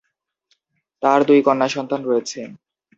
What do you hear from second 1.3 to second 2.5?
কন্যা সন্তান রয়েছে।